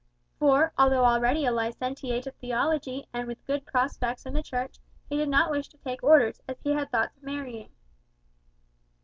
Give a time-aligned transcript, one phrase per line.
[0.39, 5.15] For, although already a licentiate of theology, and with good prospects in the Church, he
[5.15, 7.69] did not wish to take orders, as he had thoughts of marrying.